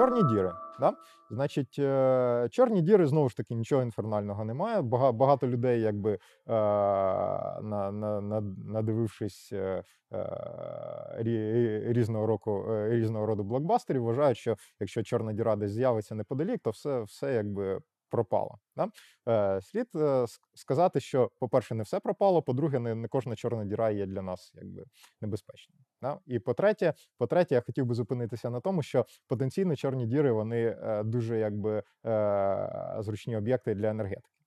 [0.00, 0.52] Чорні діри.
[0.80, 0.92] Да?
[1.30, 4.80] Значить, е, чорні діри знову ж таки нічого інфернального немає.
[4.80, 9.84] Бага- Багато людей, якби е, на, на, на, надивившись е,
[11.18, 16.70] рі- різного року різного роду блокбастерів, вважають, що якщо чорна діра десь з'явиться неподалік, то
[16.70, 17.80] все, все якби
[18.10, 18.58] пропало.
[18.76, 18.88] Да?
[19.28, 20.24] Е, слід е,
[20.54, 24.52] сказати, що, по-перше, не все пропало, по-друге, не, не кожна чорна діра є для нас
[24.54, 24.84] якби
[25.20, 25.80] небезпечною.
[26.02, 26.18] Да?
[26.26, 31.02] І по-третє, по-третє, я хотів би зупинитися на тому, що потенційно чорні діри вони е,
[31.04, 34.40] дуже якби е, зручні об'єкти для енергетики.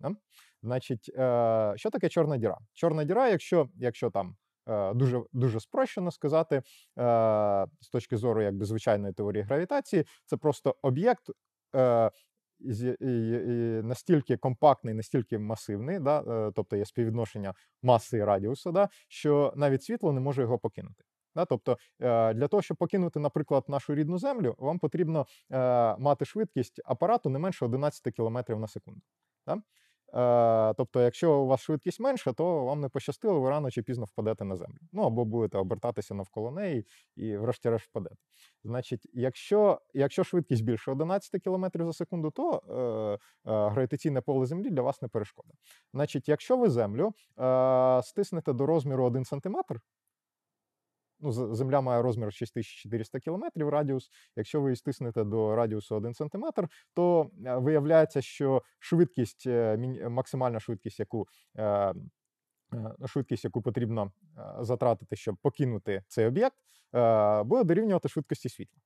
[0.00, 0.16] Да?
[0.62, 2.58] Значить, е, що таке чорна діра?
[2.72, 4.36] Чорна діра, якщо, якщо там
[4.68, 6.62] е, дуже, дуже спрощено сказати,
[7.80, 11.30] з точки зору якби звичайної теорії гравітації, це просто об'єкт.
[12.66, 19.52] Е, настільки компактний, настільки масивний, да, е, тобто є співвідношення маси і радіуса, да, що
[19.56, 21.04] навіть світло не може його покинути.
[21.34, 25.26] Да, тобто е, для того, щоб покинути, наприклад, нашу рідну землю, вам потрібно
[25.98, 29.00] мати швидкість апарату не менше 11 км на секунду.
[29.46, 29.62] Да?
[30.14, 34.04] Е, тобто, якщо у вас швидкість менша, то вам не пощастило, ви рано чи пізно
[34.04, 34.78] впадете на землю.
[34.92, 38.16] Ну або будете обертатися навколо неї і, врешті-решт, впадете.
[38.64, 44.70] Значить, якщо, якщо швидкість більше 11 км за секунду, то е, е, гравітаційне поле Землі
[44.70, 45.50] для вас не перешкода.
[45.94, 49.56] Значить, якщо ви землю е, стиснете до розміру 1 см,
[51.20, 54.10] ну, Земля має розмір 6400 км радіус.
[54.36, 56.44] Якщо ви її стиснете до радіусу 1 см,
[56.94, 59.76] то е, виявляється, що швидкість, е,
[60.08, 61.26] максимальна швидкість, яку
[61.58, 61.94] е,
[63.06, 64.12] швидкість, яку потрібно
[64.60, 66.56] затратити, щоб покинути цей об'єкт,
[67.44, 68.80] буде дорівнювати швидкості світла.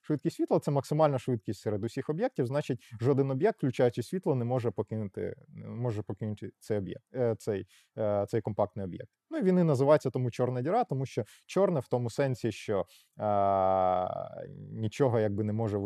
[0.00, 2.46] Швидкість світла це максимальна швидкість серед усіх об'єктів.
[2.46, 5.34] Значить, жоден об'єкт, включаючи світло, не може покинути,
[5.66, 7.66] може покинути цей об'єкт, е, цей,
[7.98, 9.10] е, цей компактний об'єкт.
[9.30, 12.86] Ну і він і називається тому чорна діра, тому що чорне в тому сенсі, що
[13.18, 13.24] е,
[14.72, 15.78] нічого якби не може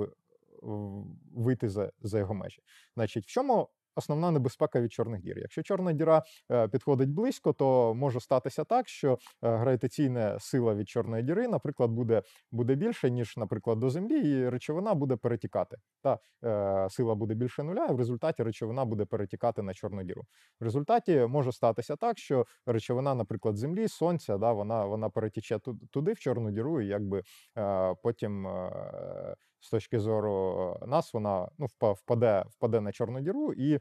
[1.34, 2.62] вийти за, за його межі.
[2.94, 5.38] Значить, в чому основна небезпека від чорних дір?
[5.38, 9.16] Якщо чорна діра е, підходить близько, то може статися так, що е,
[9.56, 12.22] гравітаційна сила від чорної діри, наприклад, буде,
[12.52, 15.76] буде більше, ніж, наприклад, до Землі, і речовина буде перетікати.
[16.02, 20.22] Та е, сила буде більше нуля, і в результаті речовина буде перетікати на чорну діру.
[20.60, 25.78] В результаті може статися так, що речовина, наприклад, Землі, Сонця, да, вона, вона перетіче ту-
[25.90, 27.22] туди, в чорну діру, і якби
[27.58, 28.46] е, потім.
[28.46, 33.80] Е, з точки зору нас, вона ну, впа- впаде, впаде на чорну діру, і е,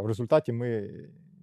[0.00, 0.90] в результаті ми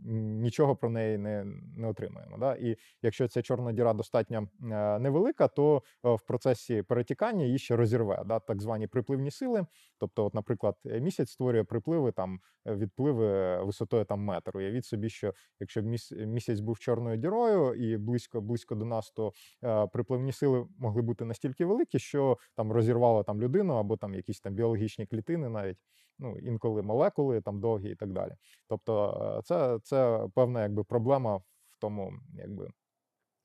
[0.05, 1.45] нічого про неї не,
[1.77, 2.37] не отримаємо.
[2.37, 2.55] Да?
[2.55, 7.75] І якщо ця чорна діра достатньо е, невелика, то е, в процесі перетікання її ще
[7.75, 8.39] розірве да?
[8.39, 9.65] так звані припливні сили.
[9.99, 14.57] Тобто, от, наприклад, е, місяць створює припливи там відпливи висотою там метр.
[14.57, 19.31] Уявіть собі, що якщо місяць був чорною дірою і близько близько до нас, то
[19.93, 24.53] припливні сили могли бути настільки великі, що там розірвало там людину або там якісь там
[24.53, 25.77] біологічні клітини, навіть
[26.19, 28.31] ну інколи молекули там довгі і так далі.
[28.67, 32.67] Тобто, е, це, це певна якби проблема в тому, якби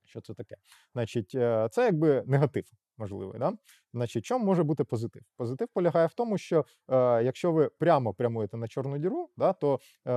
[0.04, 0.56] що це таке.
[0.92, 2.64] Значить, е, це якби негатив
[2.98, 3.38] можливий.
[3.38, 3.52] Да?
[3.94, 5.22] Значить, чому може бути позитив?
[5.36, 9.80] Позитив полягає в тому, що е, якщо ви прямо прямуєте на чорну діру, да, то
[10.06, 10.12] е,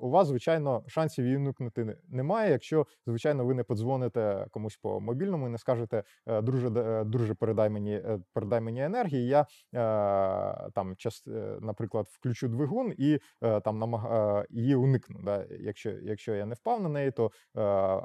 [0.00, 5.46] у вас, звичайно, шансів її уникнути немає, якщо, звичайно, ви не подзвоните комусь по мобільному
[5.46, 6.70] і не скажете, е, друже,
[7.04, 9.26] друже, передай мені, е, передай мені енергії.
[9.26, 14.04] Я е, там, час, е, наприклад, включу двигун і е, там намаг...
[14.06, 15.20] е, її уникну.
[15.22, 15.46] Да?
[15.60, 17.60] Якщо, якщо я не впав на неї, то е,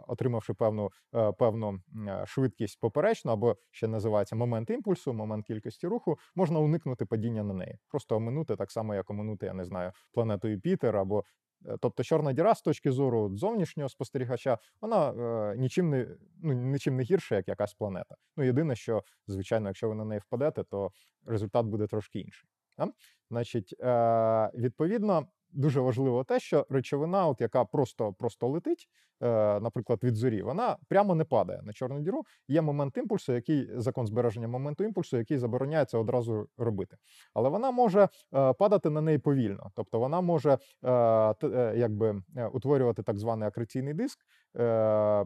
[0.07, 0.89] отримавши певну,
[1.37, 1.79] певну
[2.25, 7.77] швидкість поперечну, або ще називається момент імпульсу, момент кількості руху, можна уникнути падіння на неї.
[7.89, 11.23] Просто оминути так само, як оминути, я не знаю, планету Юпітер або.
[11.65, 15.11] е, Тобто чорна діра з точки зору зовнішнього спостерігача, вона
[15.53, 16.07] е, нічим не
[16.43, 18.15] ну нічим не гірша, як якась планета.
[18.37, 20.91] Ну єдине, що звичайно, якщо ви на неї впадете, то
[21.25, 22.49] результат буде трошки інший.
[22.77, 22.87] Да?
[23.29, 28.89] Значить, е, відповідно, дуже важливо те, що речовина, от яка просто, просто летить,
[29.21, 32.23] е, наприклад, від зорі, вона прямо не падає на чорну діру.
[32.47, 36.97] Є момент імпульсу, який закон збереження моменту імпульсу, який забороняє це одразу робити.
[37.33, 42.21] Але вона може е, падати на неї повільно, тобто вона може е, якби
[42.53, 44.19] утворювати так званий акреційний диск,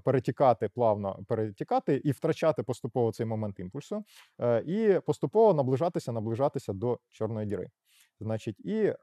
[0.04, 4.04] перетікати плавно перетікати і втрачати поступово цей момент імпульсу,
[4.66, 7.70] і поступово наближатися, наближатися до чорної діри.
[8.20, 8.94] Значить, і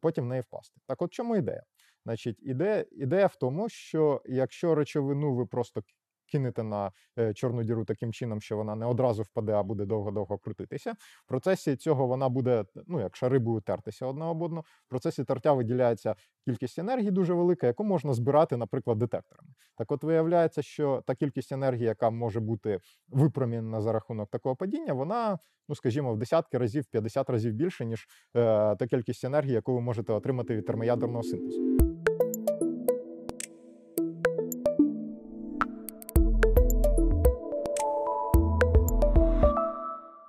[0.00, 0.80] потім в неї впасти.
[0.86, 1.62] Так, от чому ідея?
[2.04, 5.82] Значить, ідея, ідея в тому, що якщо речовину ви просто
[6.30, 10.38] кинете на е, чорну діру таким чином, що вона не одразу впаде, а буде довго-довго
[10.38, 10.92] крутитися.
[11.24, 14.60] В процесі цього вона буде, ну як шари будуть тертися одна об одну.
[14.60, 16.14] В процесі тертя виділяється
[16.44, 19.48] кількість енергії дуже велика, яку можна збирати, наприклад, детекторами.
[19.76, 22.78] Так, от виявляється, що та кількість енергії, яка може бути
[23.08, 25.38] випромінена за рахунок такого падіння, вона,
[25.68, 29.80] ну скажімо, в десятки разів, 50 разів більше, ніж е, та кількість енергії, яку ви
[29.80, 31.87] можете отримати від термоядерного синтезу.